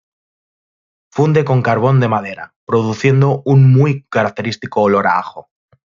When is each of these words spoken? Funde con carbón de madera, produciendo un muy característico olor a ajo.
Funde 1.13 1.45
con 1.45 1.61
carbón 1.61 1.99
de 1.99 2.07
madera, 2.07 2.55
produciendo 2.65 3.43
un 3.45 3.71
muy 3.71 4.07
característico 4.09 4.81
olor 4.81 5.05
a 5.05 5.19
ajo. 5.19 5.51